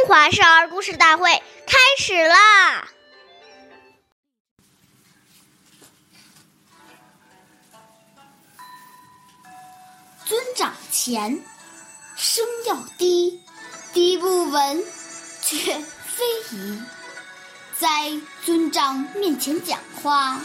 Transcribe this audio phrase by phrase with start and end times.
[0.00, 1.30] 中华少儿故事大会
[1.66, 2.88] 开始啦！
[10.24, 11.44] 尊长前，
[12.16, 13.42] 声要低，
[13.92, 14.82] 低不闻，
[15.42, 16.82] 却非宜。
[17.78, 18.10] 在
[18.46, 20.40] 尊长面前讲话，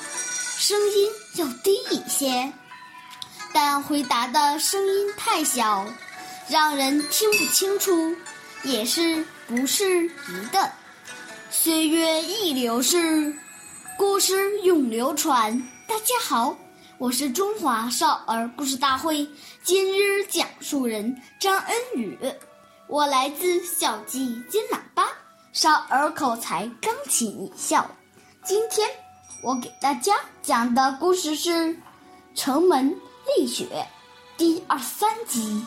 [0.57, 2.51] 声音要低一些，
[3.53, 5.87] 但回答的声音太小，
[6.49, 8.13] 让人听不清楚，
[8.63, 10.71] 也是不是一的。
[11.51, 13.33] 岁月易流逝，
[13.95, 15.55] 故事永流传。
[15.87, 16.57] 大家好。
[16.97, 19.27] 我是中华少儿故事大会
[19.61, 22.17] 今日讲述人张恩宇，
[22.87, 25.09] 我来自小鸡金喇叭
[25.51, 27.85] 少儿口才钢琴艺校。
[28.43, 28.89] 今天
[29.43, 31.51] 我给大家讲的故事是
[32.33, 32.95] 《城门
[33.37, 33.65] 立雪》
[34.37, 35.63] 第二十三集。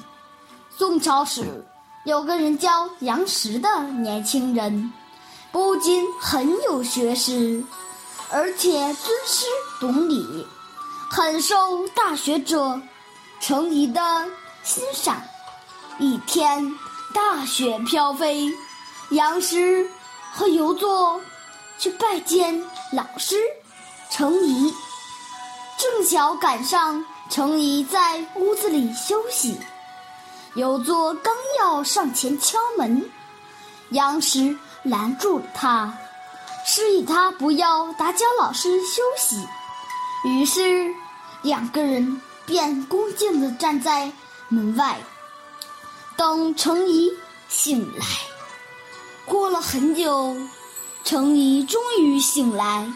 [0.77, 1.64] 宋朝时
[2.09, 4.91] 有个人叫杨时的年轻人，
[5.53, 7.62] 不仅很有学识，
[8.31, 9.45] 而且尊师
[9.78, 10.47] 懂礼。
[11.11, 12.81] 很受大学者
[13.42, 14.00] 程颐的
[14.62, 15.20] 欣赏。
[15.98, 16.75] 一天，
[17.12, 18.50] 大雪飘飞，
[19.11, 19.87] 杨时
[20.33, 21.20] 和游作
[21.78, 22.59] 去拜见
[22.91, 23.37] 老师
[24.11, 24.72] 程颐，
[25.77, 29.59] 正巧赶上程颐在屋子里休息。
[30.54, 33.08] 游作刚要上前敲门，
[33.91, 35.96] 杨时拦住了他，
[36.66, 39.46] 示意他不要打搅老师休息。
[40.24, 40.92] 于是，
[41.42, 44.10] 两个人便恭敬地站在
[44.48, 44.98] 门外，
[46.16, 47.12] 等程颐
[47.48, 48.04] 醒来。
[49.26, 50.36] 过了很久，
[51.04, 52.91] 程颐终于醒来。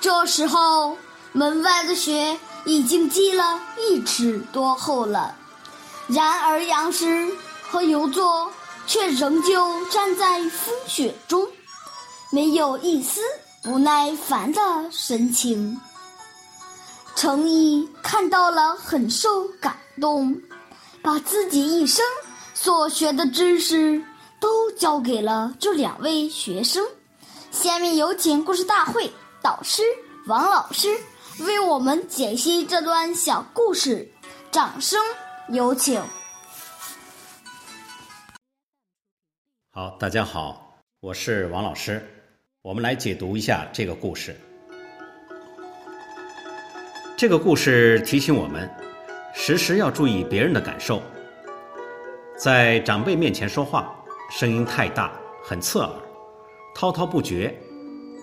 [0.00, 0.96] 这时候，
[1.32, 5.36] 门外的雪已经积了一尺多厚了。
[6.12, 7.28] 然而，杨时
[7.62, 8.50] 和游作
[8.86, 11.46] 却仍旧站在风雪中，
[12.32, 13.20] 没有一丝
[13.62, 15.80] 不耐烦的神情。
[17.14, 20.36] 程颐看到了，很受感动，
[21.00, 22.04] 把自己一生
[22.54, 24.02] 所学的知识
[24.40, 26.84] 都教给了这两位学生。
[27.52, 29.82] 下面有请故事大会导师
[30.26, 30.88] 王老师
[31.40, 34.10] 为我们解析这段小故事，
[34.50, 34.98] 掌声
[35.52, 36.00] 有请。
[39.72, 42.00] 好，大家好，我是王老师，
[42.62, 44.36] 我们来解读一下这个故事。
[47.16, 48.70] 这个故事提醒我们，
[49.34, 51.02] 时时要注意别人的感受。
[52.38, 53.92] 在长辈面前说话，
[54.30, 55.12] 声音太大，
[55.42, 55.90] 很刺耳，
[56.76, 57.52] 滔滔不绝，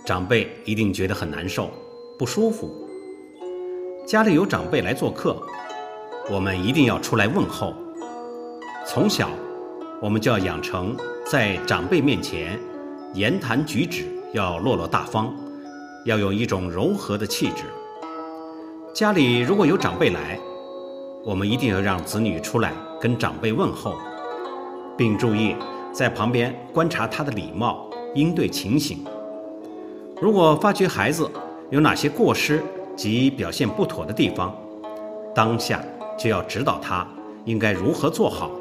[0.06, 1.70] 长辈一定觉得很难受、
[2.18, 2.88] 不舒服。
[4.08, 5.46] 家里有长辈来做客，
[6.30, 7.74] 我们一定要出来问候。
[8.86, 9.30] 从小，
[10.02, 10.96] 我们就要养成
[11.26, 12.60] 在长辈面前
[13.14, 15.34] 言谈举止要落落大方，
[16.04, 17.64] 要有一种柔和的气质。
[18.94, 20.38] 家里如果有长辈来，
[21.24, 23.96] 我们一定要让子女出来跟长辈问候，
[24.98, 25.56] 并注意
[25.94, 29.00] 在旁边观察他的礼貌应对情形。
[30.20, 31.30] 如果发觉孩子
[31.70, 32.62] 有哪些过失
[32.98, 34.54] 及表现不妥的地方，
[35.34, 35.82] 当下
[36.17, 37.07] 就要指导他
[37.45, 38.51] 应该如何做好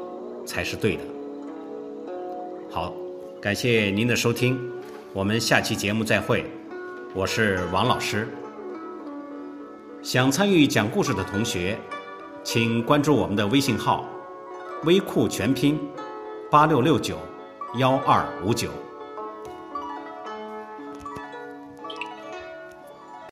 [0.45, 1.03] 才是对的。
[2.69, 2.93] 好，
[3.41, 4.59] 感谢您的收听，
[5.13, 6.45] 我们下期节目再会，
[7.13, 8.27] 我是王老师。
[10.03, 11.77] 想参与讲故事的同学，
[12.43, 14.05] 请关注我们的微信号
[14.85, 15.79] “微库全拼
[16.51, 17.17] 八六六九
[17.77, 18.69] 幺二五九”。